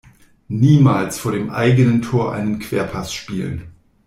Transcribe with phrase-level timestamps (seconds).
[0.47, 3.69] Niemals vor dem eigenen Tor einen Querpass spielen!